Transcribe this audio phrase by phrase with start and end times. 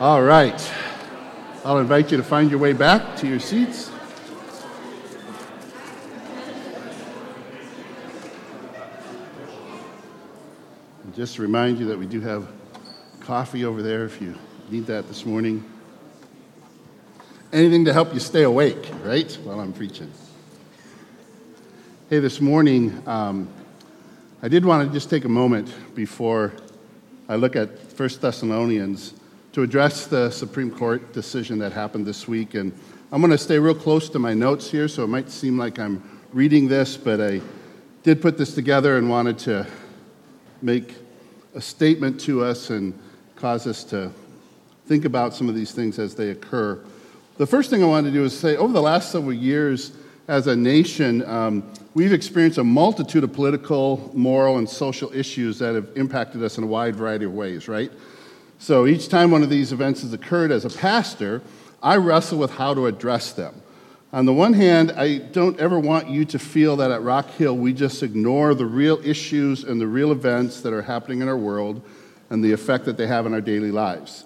[0.00, 0.72] All right.
[1.64, 3.90] I'll invite you to find your way back to your seats.
[11.02, 12.46] And just to remind you that we do have
[13.18, 14.36] coffee over there if you
[14.70, 15.64] need that this morning.
[17.52, 20.12] Anything to help you stay awake, right, while I'm preaching.
[22.08, 23.48] Hey, this morning, um,
[24.44, 26.52] I did want to just take a moment before
[27.28, 29.17] I look at 1 Thessalonians
[29.52, 32.54] to address the Supreme Court decision that happened this week.
[32.54, 32.72] And
[33.10, 35.78] I'm going to stay real close to my notes here, so it might seem like
[35.78, 36.02] I'm
[36.32, 37.40] reading this, but I
[38.02, 39.66] did put this together and wanted to
[40.60, 40.94] make
[41.54, 42.98] a statement to us and
[43.36, 44.10] cause us to
[44.86, 46.78] think about some of these things as they occur.
[47.38, 49.92] The first thing I wanted to do is say over the last several years,
[50.26, 55.74] as a nation, um, we've experienced a multitude of political, moral, and social issues that
[55.74, 57.90] have impacted us in a wide variety of ways, right?
[58.58, 61.42] So each time one of these events has occurred as a pastor,
[61.82, 63.62] I wrestle with how to address them.
[64.12, 67.56] On the one hand, I don't ever want you to feel that at Rock Hill
[67.56, 71.36] we just ignore the real issues and the real events that are happening in our
[71.36, 71.82] world
[72.30, 74.24] and the effect that they have on our daily lives.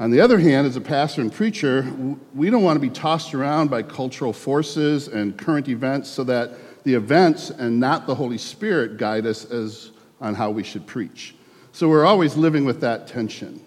[0.00, 1.90] On the other hand, as a pastor and preacher,
[2.34, 6.50] we don't want to be tossed around by cultural forces and current events so that
[6.82, 11.34] the events and not the Holy Spirit guide us as on how we should preach.
[11.74, 13.60] So we're always living with that tension.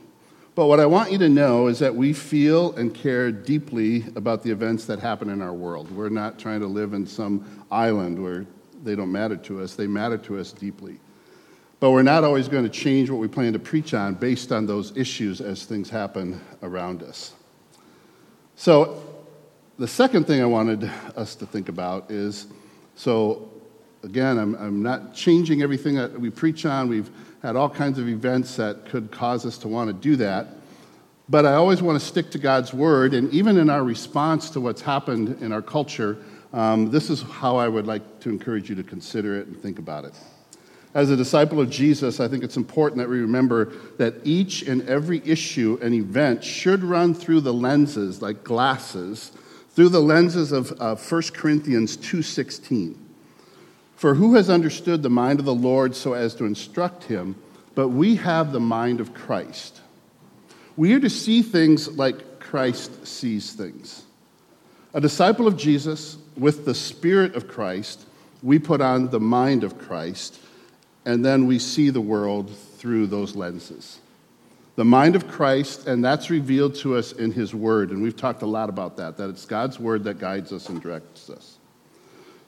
[0.56, 4.44] But what I want you to know is that we feel and care deeply about
[4.44, 5.92] the events that happen in our world.
[5.92, 8.46] We're not trying to live in some island where
[8.82, 11.02] they don't matter to us, they matter to us deeply.
[11.82, 14.66] But we're not always going to change what we plan to preach on based on
[14.66, 17.34] those issues as things happen around us.
[18.56, 19.04] So,
[19.78, 22.48] the second thing I wanted us to think about is
[22.96, 23.52] so,
[24.02, 26.88] again, I'm, I'm not changing everything that we preach on.
[26.88, 27.12] We've
[27.42, 30.48] had all kinds of events that could cause us to want to do that.
[31.30, 34.62] But I always want to stick to God's word, and even in our response to
[34.62, 36.18] what's happened in our culture,
[36.54, 39.78] um, this is how I would like to encourage you to consider it and think
[39.78, 40.14] about it.
[40.94, 44.88] As a disciple of Jesus, I think it's important that we remember that each and
[44.88, 49.32] every issue and event should run through the lenses, like glasses,
[49.72, 52.96] through the lenses of uh, 1 Corinthians 2:16.
[53.98, 57.36] For who has understood the mind of the Lord so as to instruct him?
[57.74, 59.82] But we have the mind of Christ.
[60.76, 64.04] We are to see things like Christ sees things.
[64.94, 68.06] A disciple of Jesus with the Spirit of Christ,
[68.44, 70.40] we put on the mind of Christ,
[71.04, 74.00] and then we see the world through those lenses.
[74.76, 78.44] The mind of Christ, and that's revealed to us in His Word, and we've talked
[78.44, 81.57] a lot about that, that it's God's Word that guides us and directs us.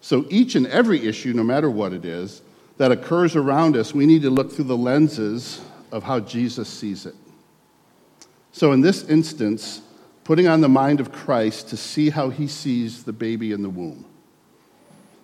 [0.02, 2.42] So each and every issue, no matter what it is,
[2.78, 5.62] that occurs around us, we need to look through the lenses
[5.92, 7.16] of how Jesus sees it.
[8.52, 9.82] So in this instance,
[10.24, 13.70] putting on the mind of Christ to see how he sees the baby in the
[13.70, 14.06] womb.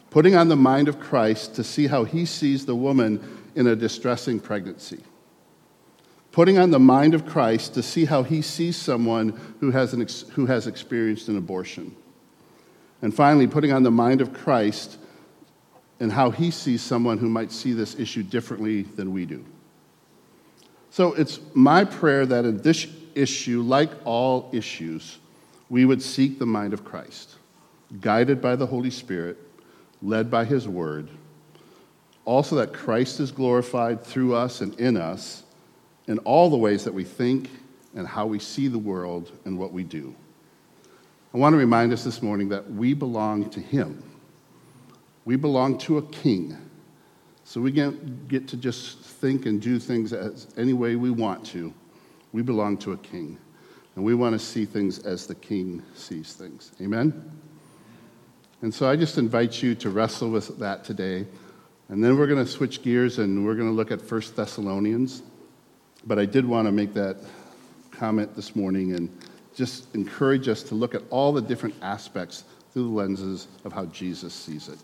[0.09, 3.75] Putting on the mind of Christ to see how he sees the woman in a
[3.75, 5.01] distressing pregnancy.
[6.31, 10.01] Putting on the mind of Christ to see how he sees someone who has, an
[10.01, 11.95] ex- who has experienced an abortion
[13.05, 14.97] and finally, putting on the mind of Christ
[15.99, 19.45] and how he sees someone who might see this issue differently than we do.
[20.89, 25.19] So it's my prayer that in this issue, like all issues,
[25.69, 27.35] we would seek the mind of Christ,
[28.01, 29.37] guided by the Holy Spirit,
[30.01, 31.07] led by his word.
[32.25, 35.43] Also, that Christ is glorified through us and in us
[36.07, 37.51] in all the ways that we think
[37.93, 40.15] and how we see the world and what we do.
[41.35, 44.01] I want to remind us this morning that we belong to Him.
[45.25, 46.57] We belong to a king.
[47.43, 51.45] So we can't get to just think and do things as any way we want
[51.47, 51.73] to.
[52.31, 53.37] We belong to a king.
[53.97, 56.71] And we want to see things as the king sees things.
[56.79, 57.29] Amen?
[58.61, 61.27] And so I just invite you to wrestle with that today.
[61.89, 65.21] And then we're going to switch gears and we're going to look at 1 Thessalonians.
[66.07, 67.17] But I did want to make that
[67.91, 69.09] comment this morning and
[69.55, 72.43] just encourage us to look at all the different aspects
[72.73, 74.77] through the lenses of how Jesus sees it.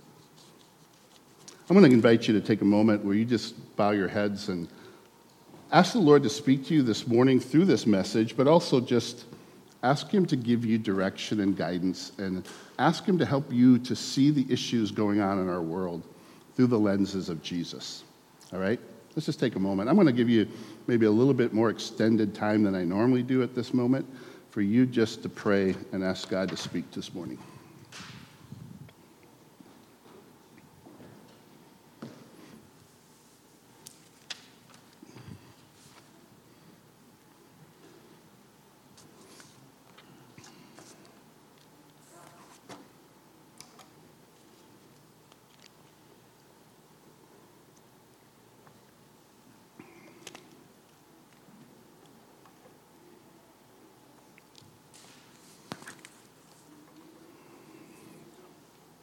[1.70, 4.50] I'm going to invite you to take a moment where you just bow your heads
[4.50, 4.68] and
[5.72, 9.26] ask the Lord to speak to you this morning through this message, but also just
[9.84, 12.48] ask Him to give you direction and guidance and
[12.80, 16.04] ask Him to help you to see the issues going on in our world
[16.56, 18.04] through the lenses of Jesus.
[18.54, 18.80] All right?
[19.16, 19.90] Let's just take a moment.
[19.90, 20.48] I'm going to give you
[20.88, 24.06] maybe a little bit more extended time than I normally do at this moment
[24.52, 27.38] for you just to pray and ask God to speak this morning.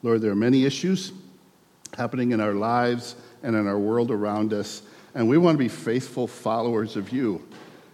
[0.08, 1.12] Lord, there are many issues
[1.94, 4.80] happening in our lives and in our world around us,
[5.14, 7.46] and we want to be faithful followers of you.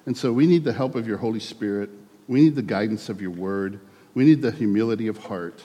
[0.06, 1.90] And so we need the help of your Holy Spirit.
[2.28, 3.81] We need the guidance of your word.
[4.14, 5.61] We need the humility of heart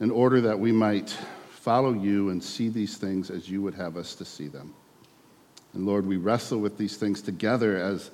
[0.00, 1.10] in order that we might
[1.50, 4.72] follow you and see these things as you would have us to see them.
[5.74, 8.10] And Lord, we wrestle with these things together as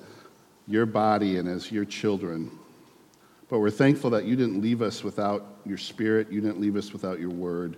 [0.67, 2.51] your body and as your children.
[3.51, 6.93] But we're thankful that you didn't leave us without your spirit, you didn't leave us
[6.93, 7.75] without your word,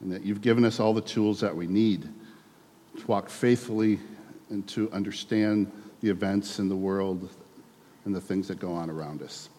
[0.00, 2.08] and that you've given us all the tools that we need
[2.98, 4.00] to walk faithfully
[4.48, 5.70] and to understand
[6.00, 7.28] the events in the world
[8.06, 9.50] and the things that go on around us.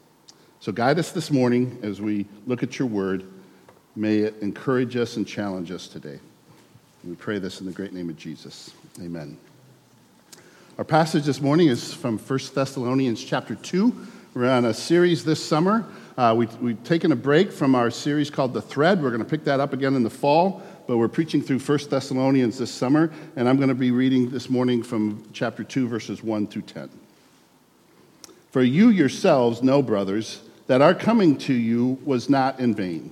[0.60, 3.24] So guide us this morning as we look at your word.
[3.95, 6.19] May it encourage us and challenge us today.
[7.04, 8.71] We pray this in the great name of Jesus.
[9.00, 9.38] Amen.
[10.80, 14.07] Our passage this morning is from 1 Thessalonians chapter 2.
[14.36, 15.86] We're on a series this summer.
[16.18, 19.00] Uh, we, we've taken a break from our series called The Thread.
[19.00, 21.80] We're going to pick that up again in the fall, but we're preaching through 1
[21.88, 26.24] Thessalonians this summer, and I'm going to be reading this morning from chapter 2, verses
[26.24, 26.90] 1 through 10.
[28.50, 33.12] For you yourselves know, brothers, that our coming to you was not in vain.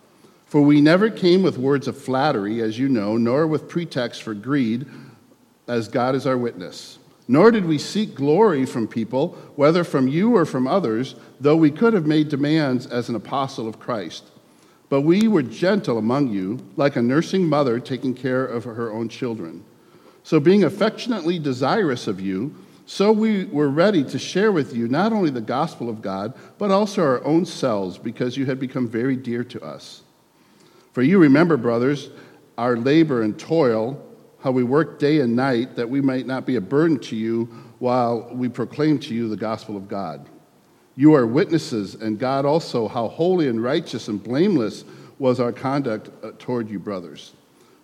[0.51, 4.33] For we never came with words of flattery, as you know, nor with pretext for
[4.33, 4.85] greed,
[5.65, 6.99] as God is our witness.
[7.25, 11.71] Nor did we seek glory from people, whether from you or from others, though we
[11.71, 14.25] could have made demands as an apostle of Christ.
[14.89, 19.07] But we were gentle among you, like a nursing mother taking care of her own
[19.07, 19.63] children.
[20.23, 22.53] So, being affectionately desirous of you,
[22.85, 26.71] so we were ready to share with you not only the gospel of God, but
[26.71, 30.01] also our own selves, because you had become very dear to us.
[30.93, 32.09] For you remember, brothers,
[32.57, 34.01] our labor and toil,
[34.39, 37.45] how we work day and night, that we might not be a burden to you
[37.79, 40.27] while we proclaim to you the gospel of God.
[40.95, 44.83] You are witnesses, and God also, how holy and righteous and blameless
[45.19, 47.33] was our conduct uh, toward you, brothers.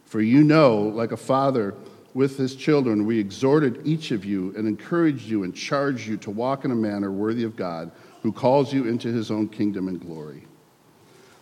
[0.05, 1.75] For you know, like a father
[2.13, 6.31] with his children, we exhorted each of you and encouraged you and charged you to
[6.31, 7.91] walk in a manner worthy of God,
[8.23, 10.46] who calls you into his own kingdom and glory.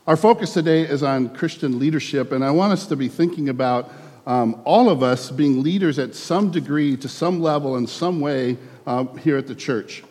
[0.08, 3.92] Our focus today is on Christian leadership, and I want us to be thinking about
[4.28, 8.60] um, all of us being leaders at some degree, to some level, in some way
[8.86, 10.04] uh, here at the church.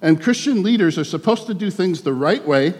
[0.00, 2.74] And Christian leaders are supposed to do things the right way.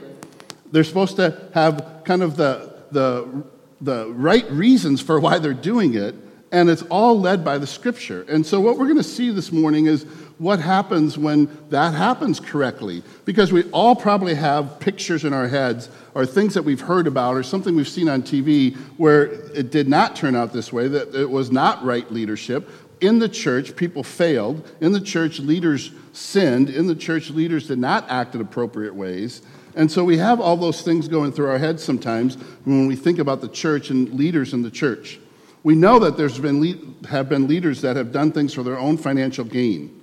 [0.71, 3.43] They're supposed to have kind of the, the,
[3.81, 6.15] the right reasons for why they're doing it,
[6.53, 8.25] and it's all led by the scripture.
[8.29, 10.07] And so, what we're going to see this morning is
[10.41, 13.03] what happens when that happens correctly.
[13.27, 17.37] Because we all probably have pictures in our heads or things that we've heard about
[17.37, 21.15] or something we've seen on TV where it did not turn out this way, that
[21.15, 22.71] it was not right leadership.
[23.03, 24.67] In the church, people failed.
[24.81, 26.71] In the church, leaders sinned.
[26.71, 29.43] In the church, leaders did not act in appropriate ways.
[29.77, 33.19] And so we have all those things going through our heads sometimes when we think
[33.19, 35.21] about the church and leaders in the church.
[35.63, 38.97] We know that there's been have been leaders that have done things for their own
[38.97, 40.00] financial gain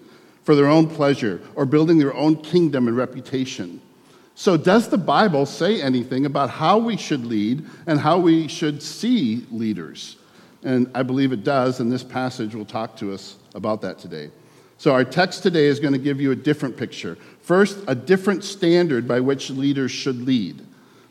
[0.48, 3.82] for their own pleasure or building their own kingdom and reputation.
[4.34, 8.82] So, does the Bible say anything about how we should lead and how we should
[8.82, 10.16] see leaders?
[10.64, 14.32] And I believe it does, and this passage will talk to us about that today.
[14.78, 17.18] So, our text today is going to give you a different picture.
[17.42, 20.66] First, a different standard by which leaders should lead.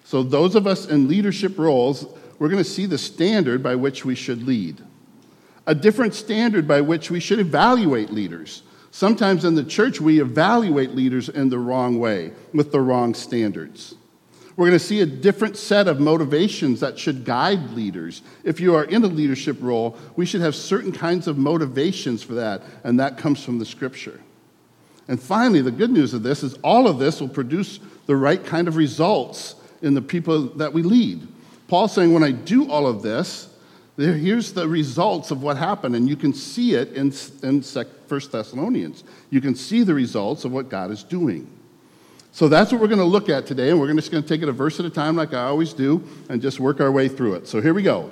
[0.04, 2.06] So, those of us in leadership roles,
[2.38, 4.80] we're going to see the standard by which we should lead.
[5.66, 8.62] A different standard by which we should evaluate leaders.
[8.96, 13.94] Sometimes in the church, we evaluate leaders in the wrong way, with the wrong standards.
[14.56, 18.22] We're going to see a different set of motivations that should guide leaders.
[18.42, 22.32] If you are in a leadership role, we should have certain kinds of motivations for
[22.36, 24.18] that, and that comes from the scripture.
[25.08, 28.42] And finally, the good news of this is all of this will produce the right
[28.42, 31.28] kind of results in the people that we lead.
[31.68, 33.54] Paul's saying, when I do all of this,
[33.96, 37.12] here's the results of what happened, and you can see it in,
[37.42, 39.04] in 1 Thessalonians.
[39.30, 41.50] You can see the results of what God is doing.
[42.32, 44.42] So that's what we're going to look at today, and we're just going to take
[44.42, 47.08] it a verse at a time, like I always do, and just work our way
[47.08, 47.48] through it.
[47.48, 48.10] So here we go.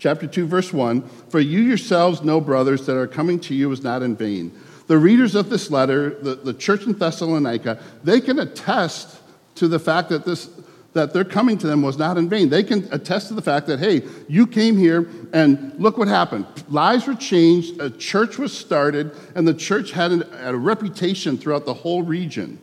[0.00, 3.84] Chapter 2, verse 1 For you yourselves know, brothers, that our coming to you is
[3.84, 4.52] not in vain.
[4.88, 9.20] The readers of this letter, the, the church in Thessalonica, they can attest
[9.54, 10.50] to the fact that this
[10.94, 12.50] that their coming to them was not in vain.
[12.50, 16.46] They can attest to the fact that, hey, you came here and look what happened.
[16.68, 21.74] Lives were changed, a church was started, and the church had a reputation throughout the
[21.74, 22.58] whole region.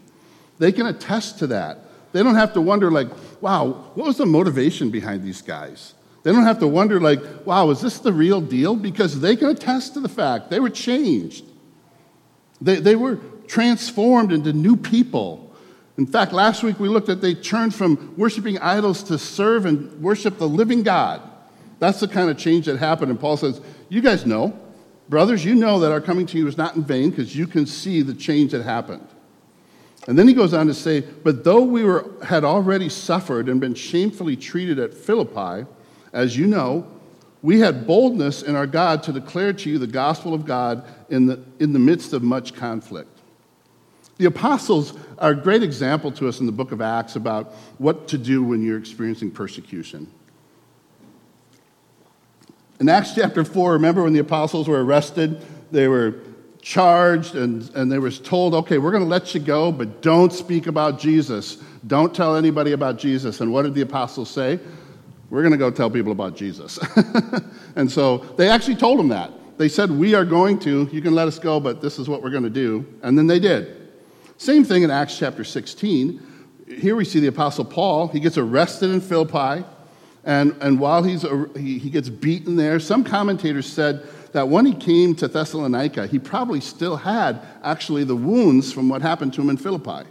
[0.60, 1.80] They can attest to that.
[2.12, 3.08] They don't have to wonder, like,
[3.42, 5.94] wow, what was the motivation behind these guys?
[6.24, 8.76] They don't have to wonder, like, wow, is this the real deal?
[8.76, 11.46] Because they can attest to the fact they were changed.
[12.62, 15.49] They, they were transformed into new people.
[16.00, 20.01] In fact, last week we looked at they turned from worshiping idols to serve and
[20.01, 21.22] worship the living God.
[21.79, 23.12] That's the kind of change that happened.
[23.12, 24.58] And Paul says, You guys know,
[25.10, 27.65] brothers, you know that our coming to you is not in vain because you can
[27.65, 29.06] see the change that happened.
[30.08, 33.60] And then he goes on to say, But though we were, had already suffered and
[33.60, 35.70] been shamefully treated at Philippi,
[36.13, 36.88] as you know,
[37.41, 41.25] we had boldness in our God to declare to you the gospel of God in
[41.25, 43.19] the, in the midst of much conflict.
[44.20, 48.10] The apostles are a great example to us in the book of Acts about what
[48.10, 50.12] to do when you're experiencing persecution.
[52.82, 55.42] In Acts chapter 4, remember when the apostles were arrested?
[55.72, 56.16] They were
[56.62, 60.34] charged and, and they were told, okay, we're going to let you go, but don't
[60.34, 61.56] speak about Jesus.
[61.88, 63.40] Don't tell anybody about Jesus.
[63.40, 64.60] And what did the apostles say?
[65.30, 66.78] We're going to go tell people about Jesus.
[67.78, 69.32] and so they actually told them that.
[69.58, 72.22] They said, We are going to, you can let us go, but this is what
[72.22, 72.86] we're going to do.
[73.02, 73.79] And then they did.
[74.39, 76.24] Same thing in Acts chapter 16.
[76.65, 78.08] Here we see the Apostle Paul.
[78.08, 79.65] He gets arrested in Philippi,
[80.24, 81.25] and, and while he's,
[81.58, 86.19] he, he gets beaten there, some commentators said that when he came to Thessalonica, he
[86.19, 90.08] probably still had actually the wounds from what happened to him in Philippi.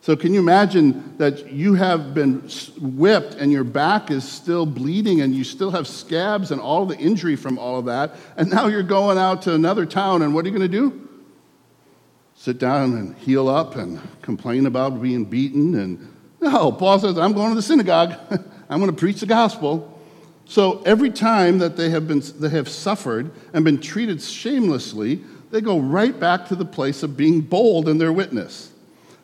[0.00, 2.48] So, can you imagine that you have been
[2.80, 6.96] whipped and your back is still bleeding and you still have scabs and all the
[6.96, 10.44] injury from all of that, and now you're going out to another town, and what
[10.44, 11.05] are you going to do?
[12.36, 15.74] Sit down and heal up and complain about being beaten.
[15.74, 18.14] And no, Paul says, I'm going to the synagogue.
[18.68, 19.92] I'm going to preach the gospel.
[20.44, 25.60] So every time that they have, been, they have suffered and been treated shamelessly, they
[25.60, 28.72] go right back to the place of being bold in their witness.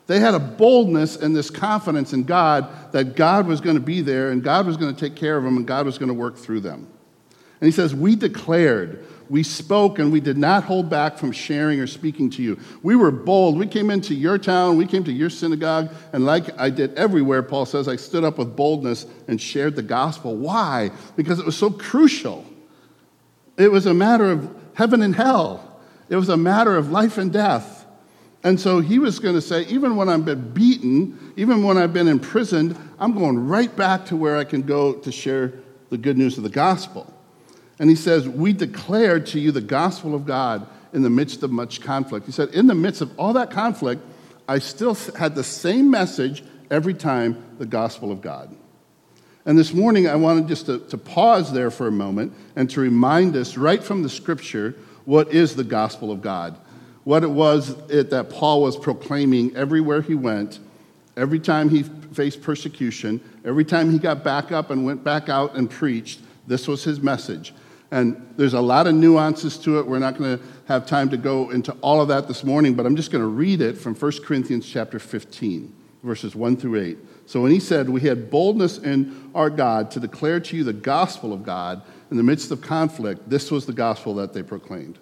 [0.07, 4.01] They had a boldness and this confidence in God that God was going to be
[4.01, 6.13] there and God was going to take care of them and God was going to
[6.13, 6.87] work through them.
[7.61, 11.79] And he says, We declared we spoke and we did not hold back from sharing
[11.79, 12.59] or speaking to you.
[12.83, 13.57] We were bold.
[13.57, 17.41] We came into your town, we came to your synagogue, and like I did everywhere,
[17.41, 20.35] Paul says, I stood up with boldness and shared the gospel.
[20.35, 20.91] Why?
[21.15, 22.45] Because it was so crucial.
[23.57, 27.33] It was a matter of heaven and hell, it was a matter of life and
[27.33, 27.87] death.
[28.43, 31.91] And so he was going to say, even when I've been beaten, even when I've
[31.91, 35.53] been imprisoned, I'm going right back to where I can go to share
[35.89, 37.11] the good news of the gospel.
[37.79, 41.51] And he says, We declared to you the gospel of God in the midst of
[41.51, 42.25] much conflict.
[42.25, 44.01] He said, In the midst of all that conflict,
[44.47, 48.55] I still had the same message every time the gospel of God.
[49.45, 52.79] And this morning, I wanted just to, to pause there for a moment and to
[52.79, 54.75] remind us right from the scripture
[55.05, 56.57] what is the gospel of God.
[57.03, 60.59] What it was it, that Paul was proclaiming everywhere he went,
[61.17, 65.55] every time he faced persecution, every time he got back up and went back out
[65.55, 67.53] and preached, this was his message.
[67.93, 69.85] And there's a lot of nuances to it.
[69.85, 72.87] We're not going to have time to go into all of that this morning, but
[72.87, 75.71] I'm just going to read it from 1 Corinthians chapter 15,
[76.01, 76.97] verses 1 through 8.
[77.27, 80.73] So when he said, We had boldness in our God to declare to you the
[80.73, 84.97] gospel of God in the midst of conflict, this was the gospel that they proclaimed.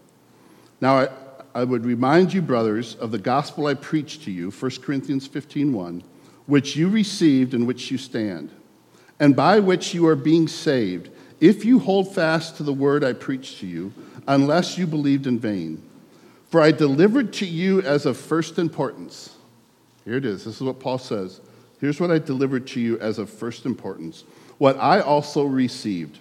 [0.81, 1.07] Now, I,
[1.55, 5.71] I would remind you, brothers, of the gospel I preached to you, 1 Corinthians 15,
[5.71, 6.03] 1,
[6.45, 8.51] which you received and which you stand,
[9.17, 11.10] and by which you are being saved
[11.41, 13.91] if you hold fast to the word I preached to you,
[14.27, 15.81] unless you believed in vain.
[16.50, 19.36] For I delivered to you as of first importance.
[20.05, 20.45] Here it is.
[20.45, 21.41] This is what Paul says.
[21.79, 24.24] Here's what I delivered to you as of first importance.
[24.60, 26.19] What I also received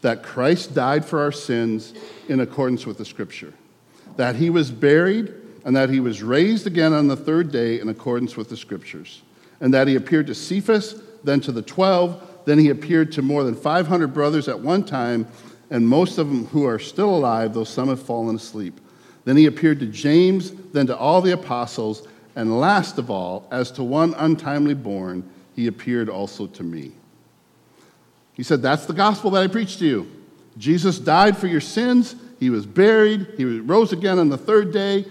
[0.00, 1.92] that Christ died for our sins
[2.28, 3.52] in accordance with the scripture,
[4.16, 5.32] that he was buried,
[5.64, 9.22] and that he was raised again on the third day in accordance with the scriptures,
[9.60, 12.22] and that he appeared to Cephas, then to the twelve.
[12.44, 15.26] Then he appeared to more than 500 brothers at one time,
[15.70, 18.80] and most of them who are still alive, though some have fallen asleep.
[19.24, 23.70] Then he appeared to James, then to all the apostles, and last of all, as
[23.72, 26.92] to one untimely born, he appeared also to me.
[28.34, 30.10] He said, That's the gospel that I preached to you.
[30.58, 32.16] Jesus died for your sins.
[32.40, 33.34] He was buried.
[33.36, 35.06] He rose again on the third day.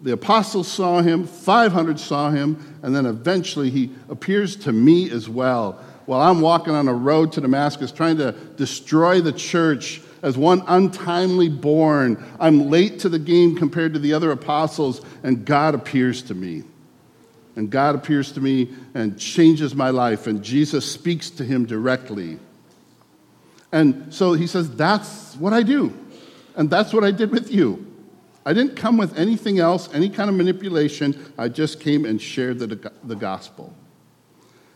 [0.00, 1.26] The apostles saw him.
[1.26, 2.78] 500 saw him.
[2.82, 7.32] And then eventually he appears to me as well while I'm walking on a road
[7.32, 12.24] to Damascus trying to destroy the church as one untimely born.
[12.40, 16.62] I'm late to the game compared to the other apostles, and God appears to me.
[17.56, 22.38] and God appears to me and changes my life, and Jesus speaks to him directly.
[23.70, 25.92] And so he says, That's what I do.
[26.56, 27.84] And that's what I did with you.
[28.46, 31.34] I didn't come with anything else, any kind of manipulation.
[31.36, 33.74] I just came and shared the, the gospel.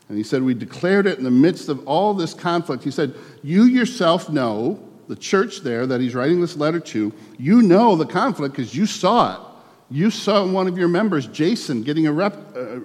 [0.08, 2.84] And he said, We declared it in the midst of all this conflict.
[2.84, 7.62] He said, You yourself know, the church there that he's writing this letter to, you
[7.62, 9.52] know the conflict because you saw it.
[9.90, 12.30] You saw one of your members, Jason, getting uh,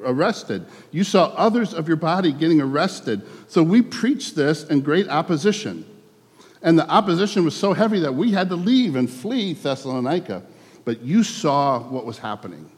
[0.03, 0.65] arrested.
[0.91, 3.21] You saw others of your body getting arrested.
[3.47, 5.85] So we preached this in great opposition.
[6.61, 10.43] And the opposition was so heavy that we had to leave and flee Thessalonica.
[10.83, 12.69] But you saw what was happening.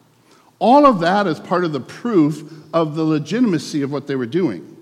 [0.59, 4.25] All of that is part of the proof of the legitimacy of what they were
[4.25, 4.75] doing.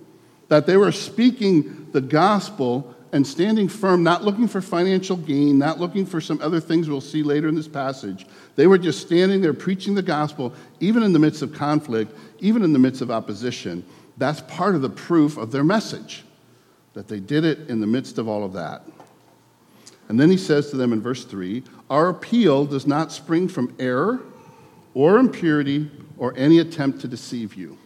[0.50, 5.80] That they were speaking the gospel and standing firm, not looking for financial gain, not
[5.80, 8.26] looking for some other things we'll see later in this passage.
[8.56, 12.64] They were just standing there preaching the gospel, even in the midst of conflict, even
[12.64, 13.86] in the midst of opposition.
[14.18, 16.24] That's part of the proof of their message,
[16.94, 18.82] that they did it in the midst of all of that.
[20.10, 23.76] And then he says to them in verse 3 Our appeal does not spring from
[23.80, 24.22] error
[24.98, 27.78] or impurity or any attempt to deceive you.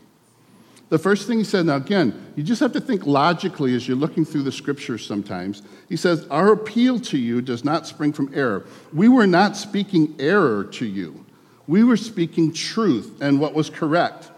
[0.88, 3.98] The first thing he said, now again, you just have to think logically as you're
[3.98, 5.62] looking through the scriptures sometimes.
[5.90, 8.66] He says, Our appeal to you does not spring from error.
[8.94, 11.26] We were not speaking error to you,
[11.68, 14.32] we were speaking truth and what was correct.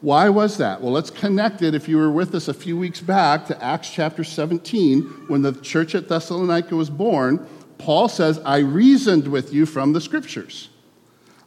[0.00, 0.80] Why was that?
[0.80, 3.90] Well, let's connect it, if you were with us a few weeks back, to Acts
[3.90, 7.46] chapter 17, when the church at Thessalonica was born.
[7.76, 10.69] Paul says, I reasoned with you from the scriptures.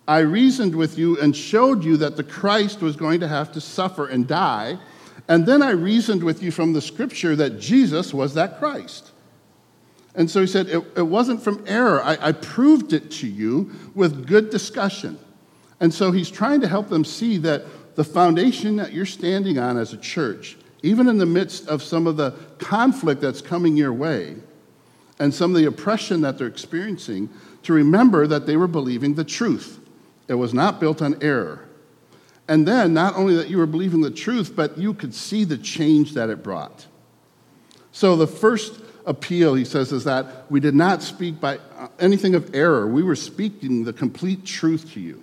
[0.07, 3.61] I reasoned with you and showed you that the Christ was going to have to
[3.61, 4.77] suffer and die.
[5.27, 9.11] And then I reasoned with you from the scripture that Jesus was that Christ.
[10.15, 12.03] And so he said, It, it wasn't from error.
[12.03, 15.17] I, I proved it to you with good discussion.
[15.79, 17.63] And so he's trying to help them see that
[17.95, 22.07] the foundation that you're standing on as a church, even in the midst of some
[22.07, 24.35] of the conflict that's coming your way
[25.19, 27.29] and some of the oppression that they're experiencing,
[27.63, 29.79] to remember that they were believing the truth.
[30.27, 31.67] It was not built on error.
[32.47, 35.57] And then, not only that you were believing the truth, but you could see the
[35.57, 36.87] change that it brought.
[37.91, 42.35] So, the first appeal, he says, is that we did not speak by uh, anything
[42.35, 42.87] of error.
[42.87, 45.21] We were speaking the complete truth to you.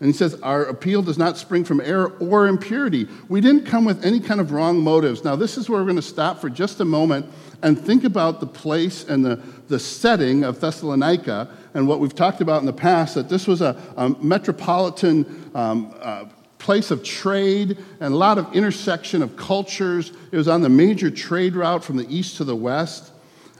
[0.00, 3.06] And he says, Our appeal does not spring from error or impurity.
[3.28, 5.24] We didn't come with any kind of wrong motives.
[5.24, 7.26] Now, this is where we're going to stop for just a moment
[7.62, 9.36] and think about the place and the,
[9.68, 13.60] the setting of Thessalonica and what we've talked about in the past that this was
[13.60, 16.24] a, a metropolitan um, uh,
[16.58, 20.12] place of trade and a lot of intersection of cultures.
[20.30, 23.12] It was on the major trade route from the east to the west.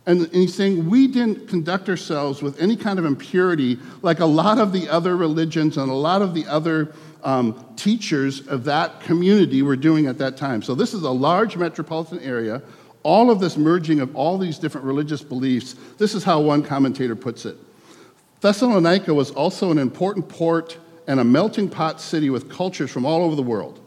[0.06, 4.58] And, he's saying we didn't conduct ourselves with any kind of impurity like a lot
[4.58, 6.92] of the other religions and a lot of the other
[7.22, 10.62] um, teachers of that community were doing at that time.
[10.62, 12.62] So, this is a large metropolitan area,
[13.02, 15.76] all of this merging of all these different religious beliefs.
[15.98, 17.58] This is how one commentator puts it
[18.40, 23.22] Thessalonica was also an important port and a melting pot city with cultures from all
[23.22, 23.80] over the world.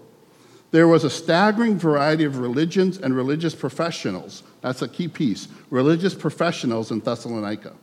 [0.72, 4.44] There was a staggering variety of religions and religious professionals.
[4.62, 7.74] That's a key piece religious professionals in Thessalonica.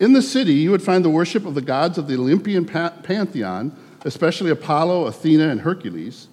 [0.00, 3.76] In the city, you would find the worship of the gods of the Olympian pantheon,
[4.04, 6.28] especially Apollo, Athena, and Hercules.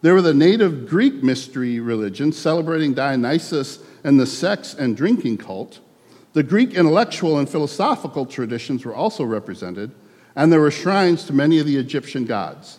[0.00, 5.80] There were the native Greek mystery religions celebrating Dionysus and the sex and drinking cult.
[6.34, 9.90] The Greek intellectual and philosophical traditions were also represented,
[10.34, 12.78] and there were shrines to many of the Egyptian gods.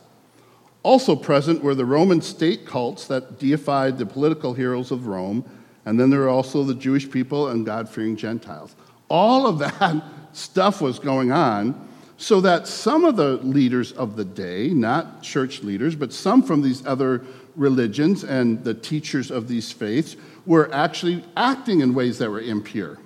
[0.81, 5.45] Also present were the Roman state cults that deified the political heroes of Rome,
[5.85, 8.75] and then there were also the Jewish people and God fearing Gentiles.
[9.07, 14.25] All of that stuff was going on, so that some of the leaders of the
[14.25, 17.23] day, not church leaders, but some from these other
[17.55, 20.15] religions and the teachers of these faiths,
[20.47, 22.97] were actually acting in ways that were impure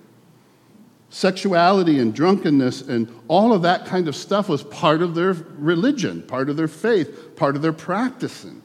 [1.17, 6.21] sexuality and drunkenness and all of that kind of stuff was part of their religion,
[6.21, 8.61] part of their faith, part of their practicing,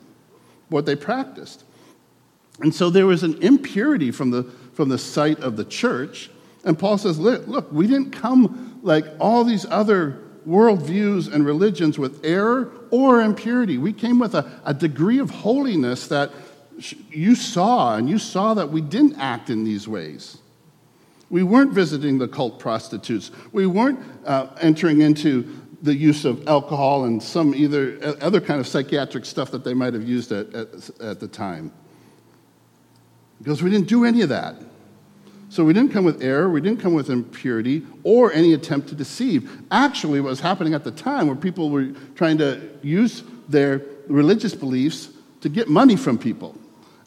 [0.68, 1.64] what they practiced.
[2.60, 4.42] And so there was an impurity from the,
[4.74, 6.30] from the site of the church.
[6.62, 11.98] And Paul says, look, look, we didn't come like all these other worldviews and religions
[11.98, 13.78] with error or impurity.
[13.78, 16.30] We came with a, a degree of holiness that
[17.08, 20.36] you saw, and you saw that we didn't act in these ways.
[21.32, 23.30] We weren't visiting the cult prostitutes.
[23.52, 28.60] We weren't uh, entering into the use of alcohol and some either uh, other kind
[28.60, 31.72] of psychiatric stuff that they might have used at, at, at the time.
[33.38, 34.56] Because we didn't do any of that.
[35.48, 38.94] So we didn't come with error, we didn't come with impurity or any attempt to
[38.94, 39.50] deceive.
[39.70, 44.54] Actually, what was happening at the time where people were trying to use their religious
[44.54, 45.08] beliefs
[45.40, 46.54] to get money from people.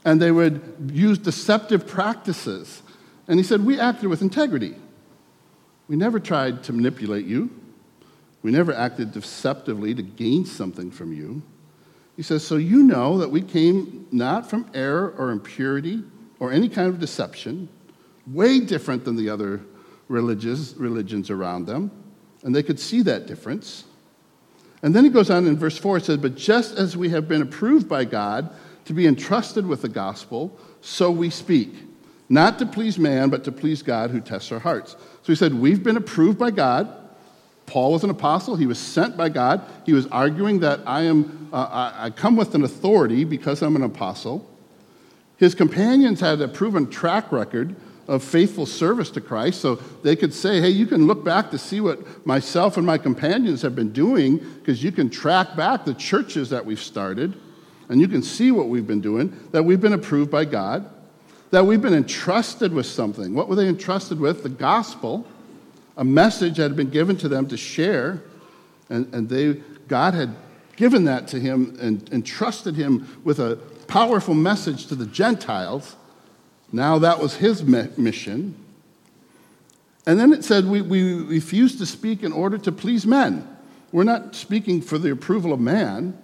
[0.04, 2.82] And they would use deceptive practices.
[3.28, 4.76] And he said, We acted with integrity.
[5.88, 7.50] We never tried to manipulate you.
[8.42, 11.42] We never acted deceptively to gain something from you.
[12.16, 16.04] He says, So you know that we came not from error or impurity
[16.40, 17.70] or any kind of deception,
[18.28, 19.62] way different than the other
[20.08, 21.92] religious, religions around them.
[22.44, 23.86] And they could see that difference.
[24.84, 27.28] And then he goes on in verse 4, it says, But just as we have
[27.28, 28.54] been approved by God
[28.86, 31.74] to be entrusted with the gospel, so we speak,
[32.28, 34.92] not to please man, but to please God who tests our hearts.
[34.92, 36.90] So he said, We've been approved by God.
[37.66, 38.56] Paul was an apostle.
[38.56, 39.62] He was sent by God.
[39.86, 43.84] He was arguing that I am, uh, I, come with an authority because I'm an
[43.84, 44.50] apostle.
[45.38, 47.76] His companions had a proven track record
[48.08, 51.58] of faithful service to Christ, so they could say, hey, you can look back to
[51.58, 55.94] see what myself and my companions have been doing, because you can track back the
[55.96, 57.36] churches that we've started,
[57.90, 60.88] and you can see what we've been doing, that we've been approved by God,
[61.56, 63.34] that we've been entrusted with something.
[63.34, 64.44] What were they entrusted with?
[64.44, 65.26] The gospel,
[65.96, 68.22] a message that had been given to them to share,
[68.90, 69.54] and, and they,
[69.88, 70.36] God had
[70.76, 73.56] given that to him and entrusted him with a
[73.88, 75.96] powerful message to the Gentiles
[76.74, 78.54] now that was his mission.
[80.06, 83.48] And then it said, we, we refuse to speak in order to please men.
[83.94, 86.22] We're not speaking for the approval of man.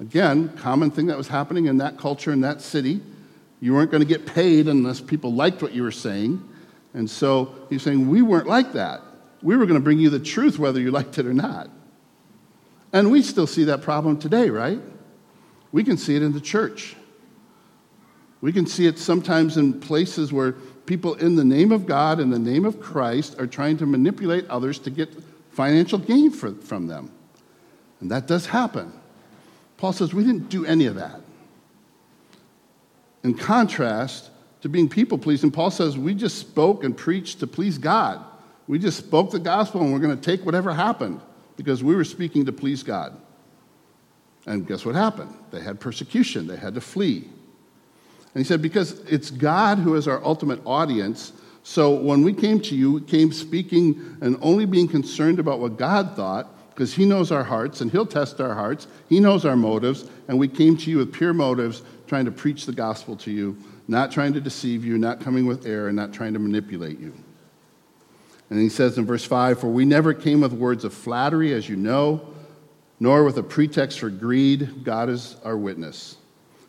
[0.00, 3.02] Again, common thing that was happening in that culture, in that city.
[3.62, 6.42] You weren't going to get paid unless people liked what you were saying.
[6.94, 9.02] And so he's saying, we weren't like that.
[9.40, 11.70] We were going to bring you the truth whether you liked it or not.
[12.92, 14.80] And we still see that problem today, right?
[15.70, 16.96] We can see it in the church.
[18.40, 22.30] We can see it sometimes in places where people, in the name of God, in
[22.30, 25.08] the name of Christ, are trying to manipulate others to get
[25.52, 27.12] financial gain for, from them.
[28.00, 28.92] And that does happen.
[29.76, 31.21] Paul says, We didn't do any of that.
[33.24, 34.30] In contrast
[34.62, 38.24] to being people pleasing, Paul says, We just spoke and preached to please God.
[38.66, 41.20] We just spoke the gospel and we're going to take whatever happened
[41.56, 43.16] because we were speaking to please God.
[44.46, 45.34] And guess what happened?
[45.50, 47.28] They had persecution, they had to flee.
[48.34, 51.32] And he said, Because it's God who is our ultimate audience.
[51.64, 55.76] So when we came to you, we came speaking and only being concerned about what
[55.76, 58.86] God thought, because He knows our hearts and He'll test our hearts.
[59.08, 60.08] He knows our motives.
[60.28, 63.56] And we came to you with pure motives, trying to preach the gospel to you,
[63.88, 67.12] not trying to deceive you, not coming with error, and not trying to manipulate you.
[68.50, 71.68] And he says in verse 5 For we never came with words of flattery, as
[71.68, 72.20] you know,
[73.00, 74.84] nor with a pretext for greed.
[74.84, 76.16] God is our witness.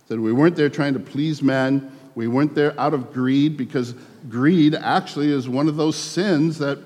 [0.07, 1.91] That we weren't there trying to please men.
[2.15, 3.95] We weren't there out of greed because
[4.29, 6.79] greed actually is one of those sins that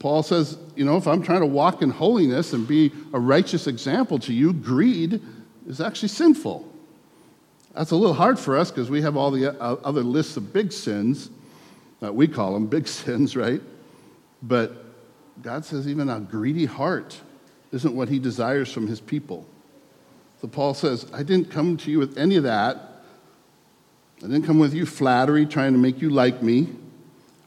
[0.00, 3.66] Paul says, you know, if I'm trying to walk in holiness and be a righteous
[3.66, 5.20] example to you, greed
[5.66, 6.66] is actually sinful.
[7.74, 10.54] That's a little hard for us because we have all the uh, other lists of
[10.54, 11.28] big sins
[12.00, 13.60] that we call them big sins, right?
[14.42, 14.86] But
[15.42, 17.20] God says even a greedy heart
[17.72, 19.46] isn't what he desires from his people.
[20.40, 23.02] So Paul says, I didn't come to you with any of that.
[24.20, 26.68] I didn't come with you flattery, trying to make you like me.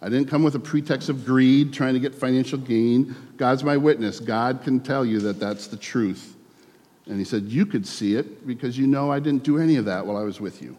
[0.04, 3.16] I didn't come with a pretext of greed, trying to get financial gain.
[3.38, 4.20] God's my witness.
[4.20, 6.36] God can tell you that that's the truth.
[7.06, 9.86] And he said, You could see it because you know I didn't do any of
[9.86, 10.76] that while I was with you.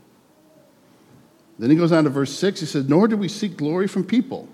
[1.59, 2.61] Then he goes on to verse 6.
[2.61, 4.47] He said, Nor did we seek glory from people,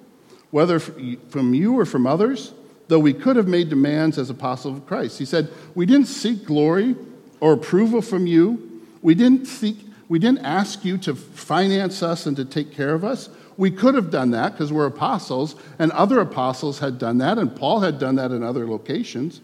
[0.52, 2.54] whether from you or from others,
[2.86, 5.18] though we could have made demands as apostles of Christ.
[5.18, 6.94] He said, We didn't seek glory
[7.40, 8.84] or approval from you.
[9.02, 9.78] We didn't seek,
[10.08, 13.30] we didn't ask you to finance us and to take care of us.
[13.56, 17.54] We could have done that because we're apostles, and other apostles had done that, and
[17.54, 19.40] Paul had done that in other locations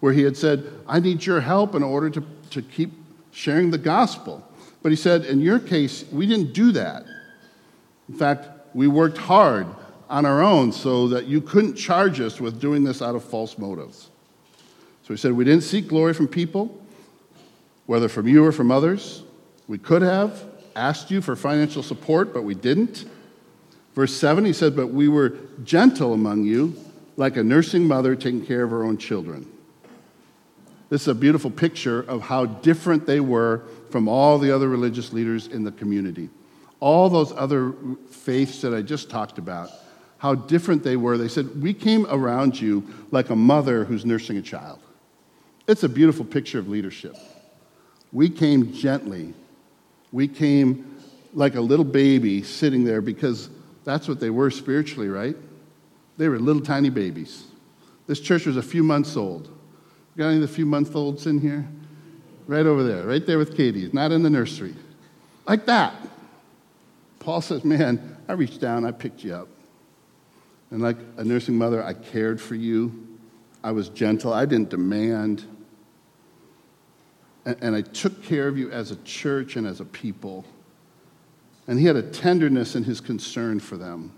[0.00, 2.90] where he had said, I need your help in order to, to keep
[3.32, 4.46] sharing the gospel.
[4.82, 7.04] But he said, in your case, we didn't do that.
[8.08, 9.66] In fact, we worked hard
[10.08, 13.58] on our own so that you couldn't charge us with doing this out of false
[13.58, 14.08] motives.
[15.02, 16.80] So he said, We didn't seek glory from people
[17.90, 19.24] whether from you or from others.
[19.66, 20.44] We could have
[20.76, 23.04] asked you for financial support, but we didn't.
[24.00, 26.74] Verse 7, he said, But we were gentle among you,
[27.18, 29.46] like a nursing mother taking care of her own children.
[30.88, 33.60] This is a beautiful picture of how different they were
[33.90, 36.30] from all the other religious leaders in the community.
[36.80, 37.74] All those other
[38.08, 39.68] faiths that I just talked about,
[40.16, 41.18] how different they were.
[41.18, 44.78] They said, We came around you like a mother who's nursing a child.
[45.68, 47.16] It's a beautiful picture of leadership.
[48.12, 49.34] We came gently.
[50.10, 50.96] We came
[51.34, 53.50] like a little baby sitting there because
[53.84, 55.36] that's what they were spiritually, right?
[56.16, 57.44] They were little tiny babies.
[58.06, 59.48] This church was a few months old.
[60.16, 61.66] Got any of the few month olds in here?
[62.50, 64.74] right over there, right there with Katie, not in the nursery.
[65.46, 65.94] Like that.
[67.20, 69.48] Paul says, Man, I reached down, I picked you up.
[70.72, 73.06] And like a nursing mother, I cared for you.
[73.62, 75.44] I was gentle, I didn't demand.
[77.44, 80.44] And, and I took care of you as a church and as a people.
[81.66, 84.12] And he had a tenderness in his concern for them.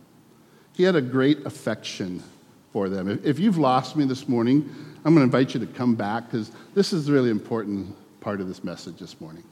[0.74, 2.22] He had a great affection
[2.72, 3.20] for them.
[3.22, 4.68] If, you've lost me this morning,
[5.04, 8.40] I'm going to invite you to come back because this is a really important part
[8.40, 9.44] of this message this morning.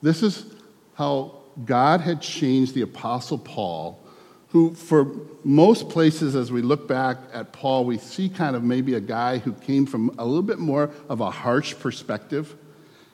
[0.00, 0.46] This is
[0.94, 4.02] how God had changed the Apostle Paul,
[4.48, 5.12] who, for
[5.44, 9.38] most places, as we look back at Paul, we see kind of maybe a guy
[9.38, 12.56] who came from a little bit more of a harsh perspective.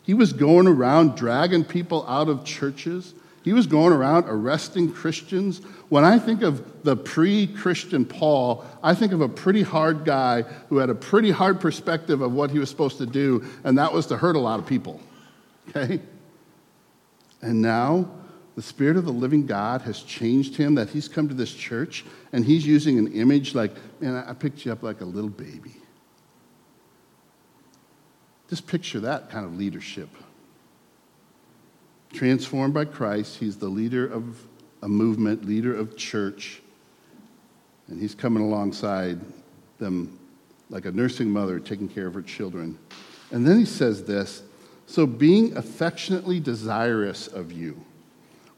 [0.02, 3.14] He was going around dragging people out of churches.
[3.46, 5.60] He was going around arresting Christians.
[5.88, 10.42] When I think of the pre Christian Paul, I think of a pretty hard guy
[10.68, 13.92] who had a pretty hard perspective of what he was supposed to do, and that
[13.92, 15.00] was to hurt a lot of people.
[15.68, 16.00] Okay?
[17.40, 18.10] And now
[18.56, 22.04] the Spirit of the living God has changed him, that he's come to this church
[22.32, 25.76] and he's using an image like, man, I picked you up like a little baby.
[28.48, 30.08] Just picture that kind of leadership.
[32.16, 34.42] Transformed by Christ, he's the leader of
[34.80, 36.62] a movement, leader of church,
[37.88, 39.20] and he's coming alongside
[39.78, 40.18] them
[40.70, 42.78] like a nursing mother taking care of her children.
[43.32, 44.42] And then he says this
[44.86, 47.84] So, being affectionately desirous of you,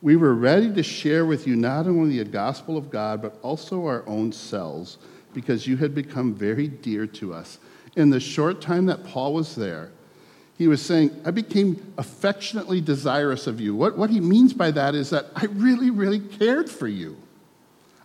[0.02, 3.86] we were ready to share with you not only the gospel of God, but also
[3.86, 4.98] our own selves,
[5.34, 7.58] because you had become very dear to us.
[7.96, 9.90] In the short time that Paul was there,
[10.58, 13.76] he was saying, I became affectionately desirous of you.
[13.76, 17.16] What, what he means by that is that I really, really cared for you.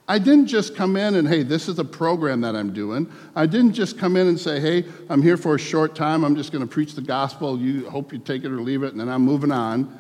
[0.08, 3.12] I didn't just come in and, hey, this is a program that I'm doing.
[3.36, 6.24] I didn't just come in and say, hey, I'm here for a short time.
[6.24, 7.58] I'm just going to preach the gospel.
[7.58, 9.98] You hope you take it or leave it, and then I'm moving on.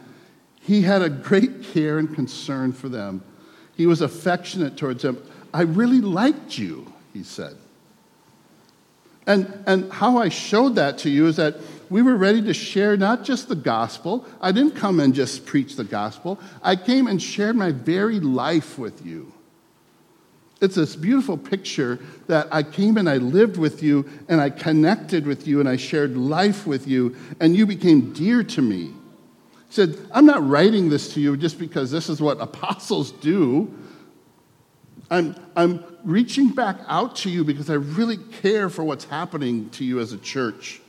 [0.62, 3.24] He had a great care and concern for them.
[3.76, 5.24] He was affectionate towards them.
[5.54, 7.56] I really liked you, he said.
[9.26, 11.56] And, and how I showed that to you is that
[11.89, 14.26] we were ready to share not just the gospel.
[14.41, 16.39] I didn't come and just preach the gospel.
[16.62, 19.34] I came and shared my very life with you.
[20.62, 25.28] It's this beautiful picture that I came and I lived with you and I connected
[25.28, 28.86] with you and I shared life with you and you became dear to me.
[28.86, 28.93] He
[29.69, 33.78] said, I'm not writing this to you just because this is what apostles do.
[35.12, 39.84] I'm, I'm reaching back out to you because I really care for what's happening to
[39.84, 40.82] you as a church.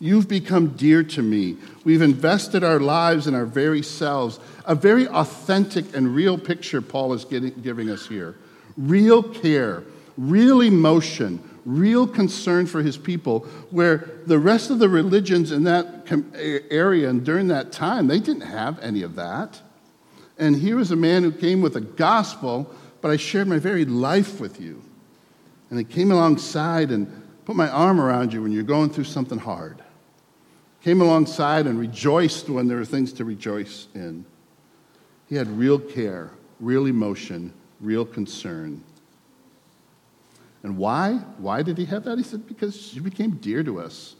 [0.00, 1.56] You've become dear to me.
[1.84, 4.38] We've invested our lives in our very selves.
[4.64, 8.36] A very authentic and real picture Paul is getting, giving us here.
[8.76, 9.82] Real care,
[10.16, 16.06] real emotion, real concern for his people, where the rest of the religions in that
[16.70, 19.60] area and during that time, they didn't have any of that.
[20.38, 23.84] And here was a man who came with a gospel, but I shared my very
[23.84, 24.80] life with you.
[25.70, 29.38] And I came alongside and put my arm around you when you're going through something
[29.38, 29.82] hard
[30.88, 34.24] came alongside and rejoiced when there were things to rejoice in.
[35.28, 38.82] He had real care, real emotion, real concern.
[40.62, 41.16] And why?
[41.36, 42.16] Why did he have that?
[42.16, 44.16] He said, because she became dear to us.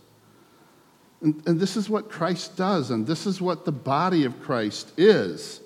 [1.23, 4.93] And, and this is what Christ does, and this is what the body of Christ
[4.99, 5.63] is.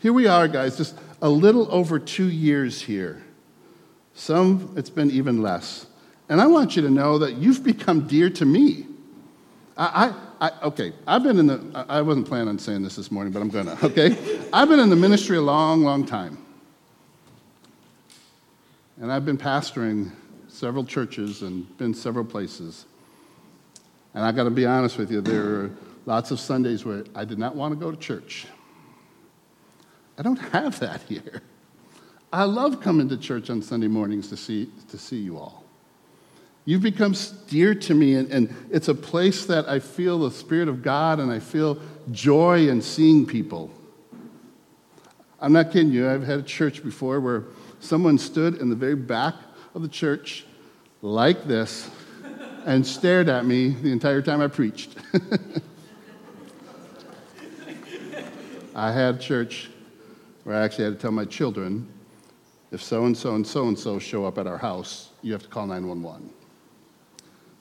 [0.00, 3.22] Here we are, guys, just a little over two years here.
[4.14, 5.84] Some, it's been even less.
[6.30, 8.86] And I want you to know that you've become dear to me.
[9.76, 13.32] I, I, okay, I've been in the, I wasn't planning on saying this this morning,
[13.32, 14.16] but I'm gonna, okay?
[14.52, 16.38] I've been in the ministry a long, long time.
[19.00, 20.12] And I've been pastoring
[20.48, 22.86] several churches and been several places.
[24.14, 25.70] And I gotta be honest with you, there are
[26.06, 28.46] lots of Sundays where I did not want to go to church.
[30.16, 31.42] I don't have that here.
[32.32, 35.63] I love coming to church on Sunday mornings to see, to see you all.
[36.66, 37.14] You've become
[37.48, 41.20] dear to me, and, and it's a place that I feel the Spirit of God
[41.20, 41.78] and I feel
[42.10, 43.70] joy in seeing people.
[45.40, 46.08] I'm not kidding you.
[46.08, 47.44] I've had a church before where
[47.80, 49.34] someone stood in the very back
[49.74, 50.46] of the church
[51.02, 51.90] like this
[52.64, 54.96] and stared at me the entire time I preached.
[58.74, 59.68] I had church
[60.44, 61.86] where I actually had to tell my children
[62.72, 65.42] if so and so and so and so show up at our house, you have
[65.42, 66.30] to call 911.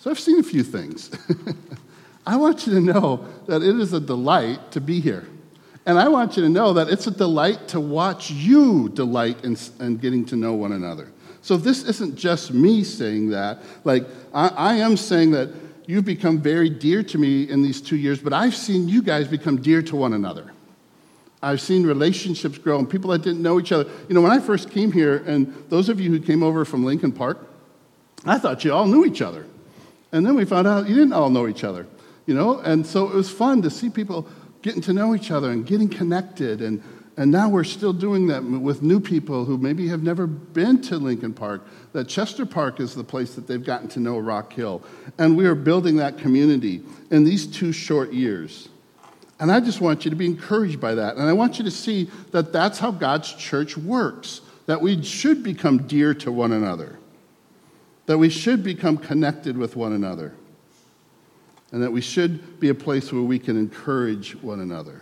[0.04, 1.10] So I've seen a few things.
[2.28, 5.26] I want you to know that it is a delight to be here.
[5.86, 9.56] And I want you to know that it's a delight to watch you delight in,
[9.80, 11.10] in getting to know one another.
[11.42, 13.60] So this isn't just me saying that.
[13.86, 15.54] Like, I, I am saying that
[15.86, 19.30] you've become very dear to me in these two years, but I've seen you guys
[19.30, 20.52] become dear to one another.
[21.42, 23.90] I've seen relationships grow and people that didn't know each other.
[24.10, 26.84] You know, when I first came here, and those of you who came over from
[26.84, 27.50] Lincoln Park,
[28.26, 29.46] I thought you all knew each other.
[30.14, 31.88] And then we found out you didn't all know each other,
[32.28, 32.60] you know?
[32.60, 34.28] And so it was fun to see people
[34.62, 36.62] getting to know each other and getting connected.
[36.62, 36.82] And,
[37.18, 40.98] and now we're still doing that with new people who maybe have never been to
[40.98, 41.66] Lincoln Park.
[41.94, 44.84] That Chester Park is the place that they've gotten to know Rock Hill.
[45.18, 48.70] And we are building that community in these two short years.
[49.40, 51.18] And I just want you to be encouraged by that.
[51.18, 55.44] And I want you to see that that's how God's church works, that we should
[55.44, 57.00] become dear to one another,
[58.06, 60.34] that we should become connected with one another
[61.72, 65.02] and that we should be a place where we can encourage one another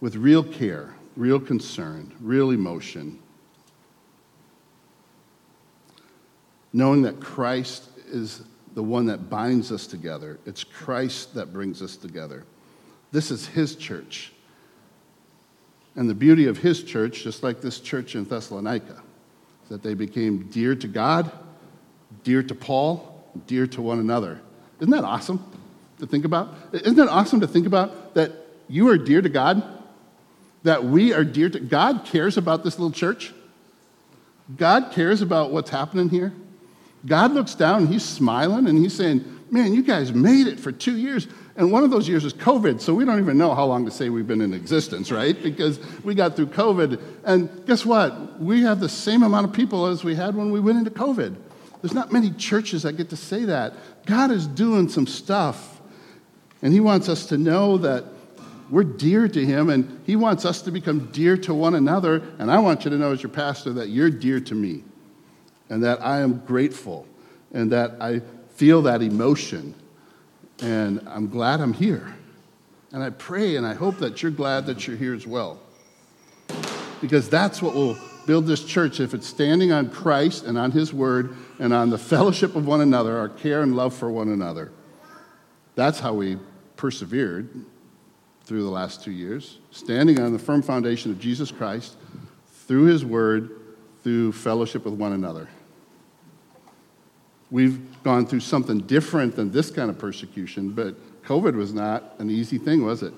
[0.00, 3.18] with real care, real concern, real emotion,
[6.72, 8.42] knowing that Christ is
[8.74, 10.38] the one that binds us together.
[10.46, 12.44] It's Christ that brings us together.
[13.10, 14.32] This is His church.
[15.96, 19.02] And the beauty of His church, just like this church in Thessalonica,
[19.68, 21.30] that they became dear to God,
[22.24, 24.40] dear to Paul, dear to one another.
[24.80, 25.44] Isn't that awesome
[25.98, 26.54] to think about?
[26.72, 28.32] Isn't that awesome to think about that
[28.68, 29.62] you are dear to God?
[30.62, 33.32] That we are dear to God cares about this little church.
[34.56, 36.32] God cares about what's happening here.
[37.06, 40.72] God looks down and he's smiling and he's saying, Man, you guys made it for
[40.72, 41.26] two years.
[41.58, 43.90] And one of those years was COVID, so we don't even know how long to
[43.90, 45.40] say we've been in existence, right?
[45.42, 47.02] Because we got through COVID.
[47.24, 48.40] And guess what?
[48.40, 51.34] We have the same amount of people as we had when we went into COVID.
[51.82, 53.74] There's not many churches that get to say that.
[54.06, 55.80] God is doing some stuff,
[56.62, 58.04] and He wants us to know that
[58.70, 62.22] we're dear to Him, and He wants us to become dear to one another.
[62.38, 64.84] And I want you to know, as your pastor, that you're dear to me,
[65.68, 67.04] and that I am grateful,
[67.52, 68.20] and that I
[68.54, 69.74] feel that emotion,
[70.62, 72.14] and I'm glad I'm here.
[72.92, 75.60] And I pray and I hope that you're glad that you're here as well.
[77.00, 80.92] Because that's what will build this church if it's standing on Christ and on His
[80.92, 84.72] Word and on the fellowship of one another, our care and love for one another.
[85.74, 86.38] That's how we
[86.76, 87.48] persevered
[88.44, 91.96] through the last two years, standing on the firm foundation of Jesus Christ
[92.66, 93.50] through His Word,
[94.02, 95.48] through fellowship with one another.
[97.50, 102.30] We've gone through something different than this kind of persecution, but COVID was not an
[102.30, 103.14] easy thing, was it?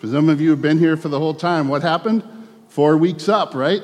[0.00, 2.22] For some of you who've been here for the whole time, what happened?
[2.68, 3.82] Four weeks up, right?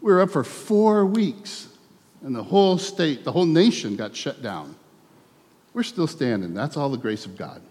[0.00, 1.68] We were up for four weeks,
[2.22, 4.76] and the whole state, the whole nation got shut down.
[5.72, 6.52] We're still standing.
[6.52, 7.62] That's all the grace of God.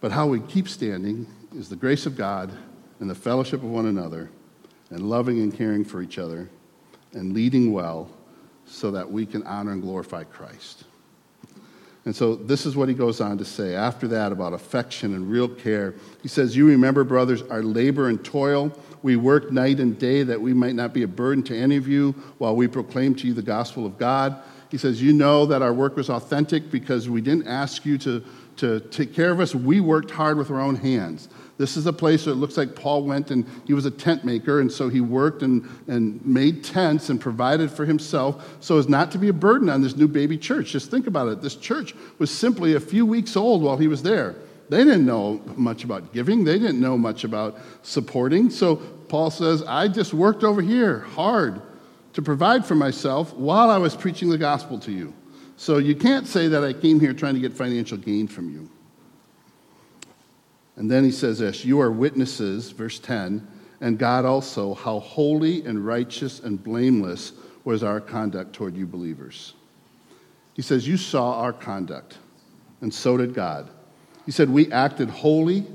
[0.00, 1.26] But how we keep standing
[1.56, 2.52] is the grace of God
[3.00, 4.30] and the fellowship of one another,
[4.90, 6.50] and loving and caring for each other,
[7.12, 8.10] and leading well
[8.70, 10.84] so that we can honor and glorify Christ.
[12.06, 15.30] And so this is what he goes on to say after that about affection and
[15.30, 15.94] real care.
[16.22, 18.72] He says, You remember, brothers, our labor and toil.
[19.02, 21.88] We work night and day that we might not be a burden to any of
[21.88, 24.42] you while we proclaim to you the gospel of God.
[24.70, 28.24] He says, You know that our work was authentic because we didn't ask you to,
[28.60, 29.54] to take care of us.
[29.54, 31.28] We worked hard with our own hands.
[31.56, 34.22] This is a place where it looks like Paul went and he was a tent
[34.22, 38.88] maker, and so he worked and, and made tents and provided for himself so as
[38.88, 40.72] not to be a burden on this new baby church.
[40.72, 41.40] Just think about it.
[41.40, 44.36] This church was simply a few weeks old while he was there.
[44.68, 48.50] They didn't know much about giving, they didn't know much about supporting.
[48.50, 51.62] So Paul says, I just worked over here hard
[52.12, 55.14] to provide for myself while I was preaching the gospel to you.
[55.60, 58.70] So you can't say that I came here trying to get financial gain from you.
[60.76, 63.46] And then he says this You are witnesses, verse 10,
[63.82, 69.52] and God also, how holy and righteous and blameless was our conduct toward you believers.
[70.54, 72.16] He says, You saw our conduct,
[72.80, 73.68] and so did God.
[74.24, 75.66] He said, We acted holy,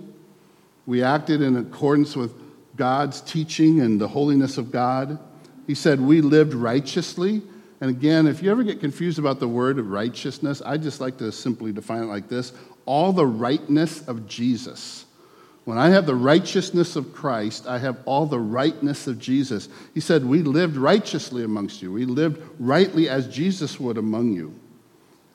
[0.88, 2.34] we acted in accordance with
[2.76, 5.20] God's teaching and the holiness of God.
[5.68, 7.44] He said, We lived righteously.
[7.82, 11.32] And again, if you ever get confused about the word righteousness, I just like to
[11.32, 12.54] simply define it like this
[12.86, 15.06] all the rightness of Jesus.
[15.66, 19.68] When I have the righteousness of Christ, I have all the rightness of Jesus.
[19.96, 21.92] He said, We lived righteously amongst you.
[21.92, 24.54] We lived rightly as Jesus would among you.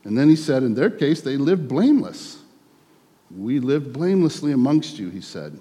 [0.05, 2.39] And then he said, In their case, they lived blameless.
[3.37, 5.59] We lived blamelessly amongst you, he said.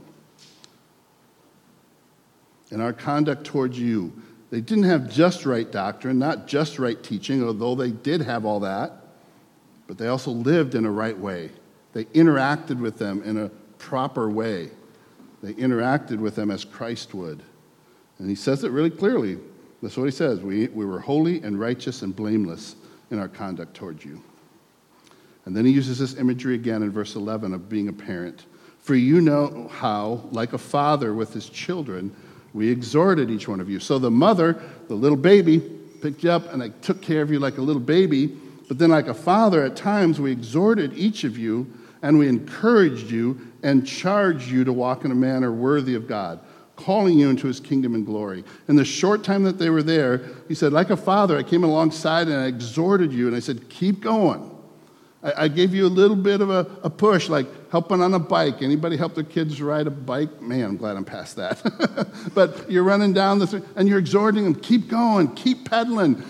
[2.72, 4.14] In our conduct towards you,
[4.52, 8.62] they didn't have just right doctrine, not just right teaching, although they did have all
[8.62, 8.94] that,
[9.88, 11.52] but they also lived in a right way.
[11.94, 14.70] They interacted with them in a proper way.
[15.42, 17.42] They interacted with them as Christ would.
[18.18, 19.38] And he says it really clearly.
[19.82, 20.42] That's what he says.
[20.42, 22.76] We, we were holy and righteous and blameless
[23.12, 24.22] in our conduct towards you.
[25.46, 28.46] And then he uses this imagery again in verse 11 of being a parent.
[28.80, 32.16] For you know how, like a father with his children,
[32.54, 33.80] we exhorted each one of you.
[33.80, 35.60] So the mother, the little baby,
[36.02, 38.28] picked you up and I took care of you like a little baby.
[38.68, 41.72] But then, like a father, at times we exhorted each of you
[42.02, 46.40] and we encouraged you and charged you to walk in a manner worthy of God,
[46.76, 48.44] calling you into his kingdom and glory.
[48.68, 51.64] In the short time that they were there, he said, like a father, I came
[51.64, 54.50] alongside and I exhorted you and I said, keep going.
[55.22, 58.62] I, gave you a little bit of a, push, like helping on a bike.
[58.62, 60.42] Anybody help their kids ride a bike?
[60.42, 61.62] Man, I'm glad I'm past that.
[62.34, 66.24] but you're running down the th- and you're exhorting them, keep going, keep pedaling.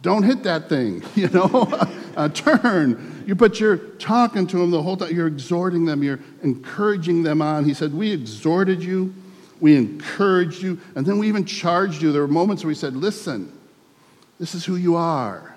[0.00, 1.68] Don't hit that thing, you know,
[2.16, 3.24] uh, turn.
[3.26, 5.14] You, but you're talking to them the whole time.
[5.14, 6.02] You're exhorting them.
[6.02, 7.64] You're encouraging them on.
[7.64, 9.14] He said, We exhorted you.
[9.60, 10.80] We encouraged you.
[10.94, 12.12] And then we even charged you.
[12.12, 13.52] There were moments where we said, Listen,
[14.38, 15.56] this is who you are.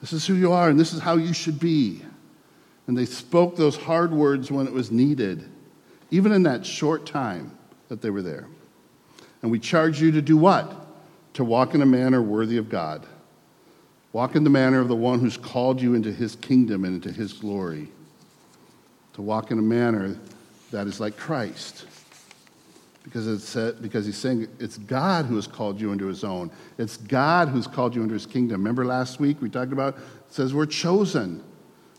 [0.00, 2.02] This is who you are, and this is how you should be.
[2.86, 5.48] And they spoke those hard words when it was needed,
[6.10, 7.56] even in that short time
[7.88, 8.46] that they were there.
[9.42, 10.74] And we charge you to do what?
[11.34, 13.06] To walk in a manner worthy of God.
[14.12, 17.12] Walk in the manner of the one who's called you into his kingdom and into
[17.12, 17.88] his glory.
[19.14, 20.16] To walk in a manner
[20.70, 21.86] that is like Christ
[23.04, 26.50] because, it's, uh, because he's saying it's God who has called you into his own.
[26.78, 28.62] It's God who's called you into his kingdom.
[28.62, 31.42] Remember last week we talked about, it says we're chosen.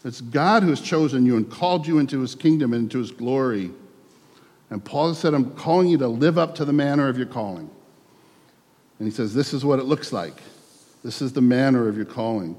[0.06, 3.12] It's God who has chosen you and called you into his kingdom and into his
[3.12, 3.72] glory.
[4.70, 7.70] And Paul said, I'm calling you to live up to the manner of your calling.
[9.00, 10.36] And he says, This is what it looks like.
[11.04, 12.56] This is the manner of your calling.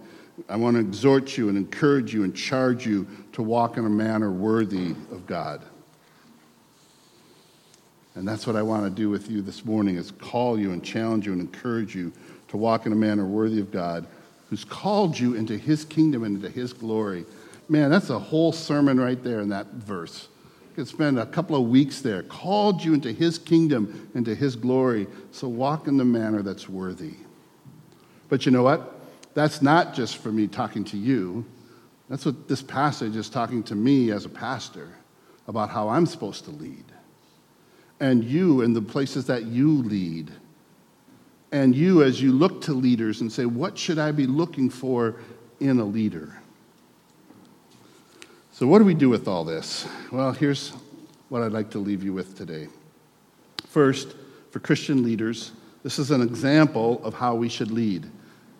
[0.49, 3.90] I want to exhort you and encourage you and charge you to walk in a
[3.90, 5.64] manner worthy of God.
[8.16, 10.84] And that's what I want to do with you this morning is call you and
[10.84, 12.12] challenge you and encourage you
[12.49, 14.07] to walk in a manner worthy of God
[14.51, 17.24] who's called you into his kingdom and into his glory.
[17.68, 20.28] Man, that's a whole sermon right there in that verse.
[20.70, 22.22] You could spend a couple of weeks there.
[22.22, 25.07] Called you into his kingdom, into his glory.
[25.32, 27.14] So walk in the manner that's worthy.
[28.28, 29.01] But you know what?
[29.34, 31.44] That's not just for me talking to you.
[32.09, 34.94] That's what this passage is talking to me as a pastor
[35.49, 36.84] about how I'm supposed to lead
[38.01, 40.30] and you and the places that you lead.
[41.53, 45.16] And you, as you look to leaders and say, What should I be looking for
[45.61, 46.38] in a leader?
[48.53, 49.86] So, what do we do with all this?
[50.11, 50.72] Well, here's
[51.28, 52.68] what I'd like to leave you with today.
[53.68, 54.14] First,
[54.51, 58.11] for Christian leaders, this is an example of how we should lead.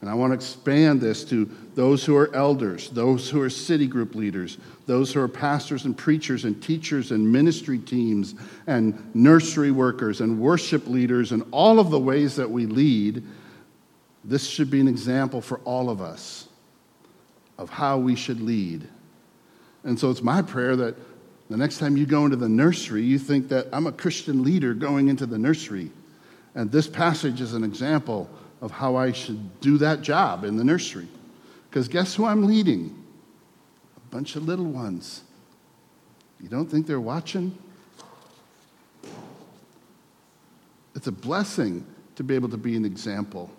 [0.01, 3.87] And I want to expand this to those who are elders, those who are city
[3.87, 8.35] group leaders, those who are pastors and preachers and teachers and ministry teams
[8.67, 13.23] and nursery workers and worship leaders and all of the ways that we lead.
[14.25, 16.49] This should be an example for all of us
[17.59, 18.87] of how we should lead.
[19.85, 20.97] And so it's my prayer that
[21.49, 24.75] the next time you go into the nursery, you think that I'm a Christian leader
[24.75, 25.91] going into the nursery.
[26.55, 28.29] And this passage is an example
[28.61, 31.09] of how I should do that job in the nursery.
[31.69, 33.05] Because guess who I'm leading?
[33.97, 35.23] A bunch of little ones.
[36.41, 37.57] You don't think they're watching?
[40.95, 43.51] It's a blessing to be able to be an example.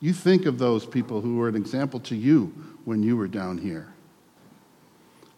[0.00, 2.46] You think of those people who were an example to you
[2.84, 3.92] when you were down here.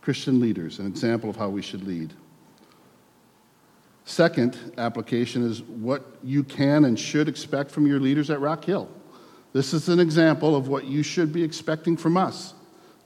[0.01, 2.13] Christian leaders, an example of how we should lead.
[4.09, 8.89] Second application is what you can and should expect from your leaders at Rock Hill.
[9.53, 12.55] This is an example of what you should be expecting from us,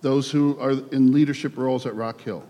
[0.01, 2.45] those who are in leadership roles at Rock Hill.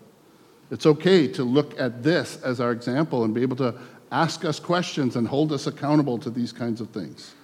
[0.70, 3.74] It's okay to look at this as our example and be able to
[4.10, 7.34] ask us questions and hold us accountable to these kinds of things.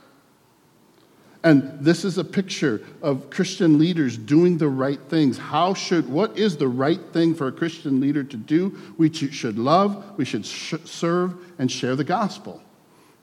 [1.44, 5.38] And this is a picture of Christian leaders doing the right things.
[5.38, 8.76] How should, what is the right thing for a Christian leader to do?
[8.96, 12.60] We should love, we should sh- serve, and share the gospel.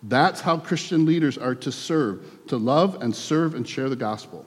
[0.01, 4.45] That's how Christian leaders are to serve, to love and serve and share the gospel.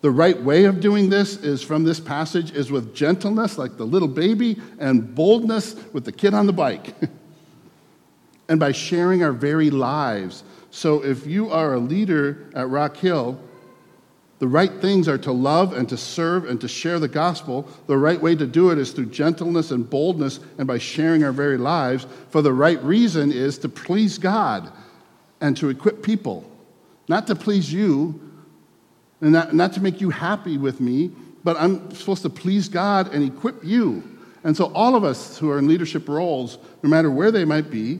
[0.00, 3.86] The right way of doing this is from this passage is with gentleness, like the
[3.86, 6.94] little baby, and boldness with the kid on the bike.
[8.48, 10.44] and by sharing our very lives
[10.76, 13.40] so if you are a leader at Rock Hill,
[14.40, 17.66] the right things are to love and to serve and to share the gospel.
[17.86, 21.32] The right way to do it is through gentleness and boldness and by sharing our
[21.32, 22.06] very lives.
[22.28, 24.70] For the right reason is to please God
[25.40, 26.44] and to equip people,
[27.08, 28.20] not to please you
[29.22, 31.10] and not, not to make you happy with me,
[31.42, 34.04] but I'm supposed to please God and equip you.
[34.44, 37.70] And so, all of us who are in leadership roles, no matter where they might
[37.70, 37.98] be,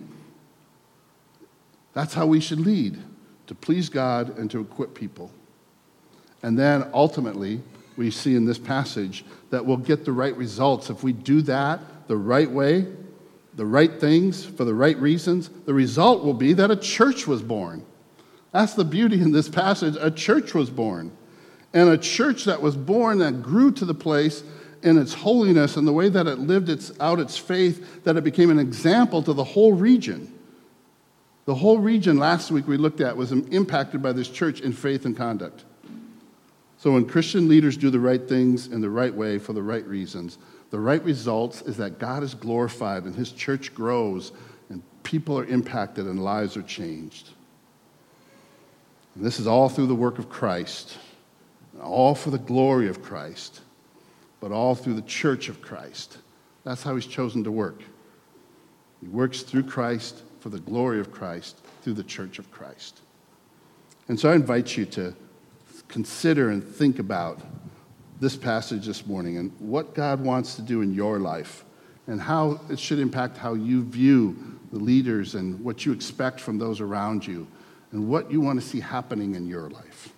[1.96, 2.98] that's how we should lead
[3.46, 5.30] to please God and to equip people.
[6.42, 7.62] And then ultimately,
[7.96, 10.90] we see in this passage that we'll get the right results.
[10.90, 12.86] If we do that the right way,
[13.54, 17.40] the right things for the right reasons, the result will be that a church was
[17.40, 17.82] born.
[18.52, 19.96] That's the beauty in this passage.
[19.98, 21.16] A church was born.
[21.72, 24.42] And a church that was born that grew to the place
[24.82, 28.22] in its holiness and the way that it lived its, out its faith that it
[28.22, 30.34] became an example to the whole region.
[31.46, 35.06] The whole region last week we looked at was impacted by this church in faith
[35.06, 35.64] and conduct.
[36.76, 39.86] So when Christian leaders do the right things in the right way for the right
[39.86, 40.38] reasons,
[40.70, 44.32] the right results is that God is glorified and his church grows
[44.70, 47.30] and people are impacted and lives are changed.
[49.14, 50.98] And this is all through the work of Christ,
[51.80, 53.60] all for the glory of Christ,
[54.40, 56.18] but all through the church of Christ.
[56.64, 57.80] That's how he's chosen to work.
[59.00, 63.00] He works through Christ for the glory of Christ through the church of Christ.
[64.06, 65.12] And so I invite you to
[65.88, 67.40] consider and think about
[68.20, 71.64] this passage this morning and what God wants to do in your life
[72.06, 76.58] and how it should impact how you view the leaders and what you expect from
[76.58, 77.44] those around you
[77.90, 80.12] and what you want to see happening in your life.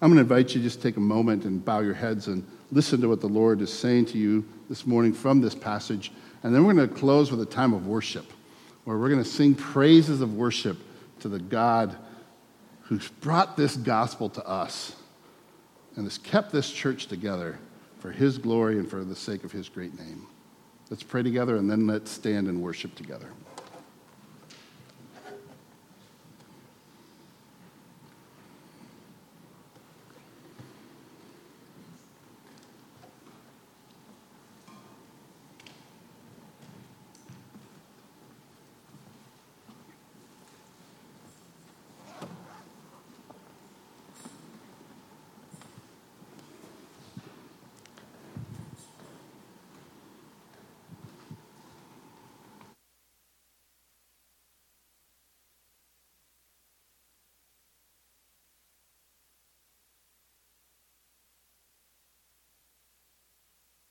[0.00, 2.46] I'm going to invite you to just take a moment and bow your heads and
[2.70, 6.12] listen to what the Lord is saying to you this morning from this passage.
[6.44, 8.26] And then we're going to close with a time of worship
[8.84, 10.78] where we're going to sing praises of worship
[11.20, 11.96] to the God
[12.82, 14.94] who's brought this gospel to us
[15.96, 17.58] and has kept this church together
[17.98, 20.26] for his glory and for the sake of his great name.
[20.90, 23.28] Let's pray together and then let's stand and worship together.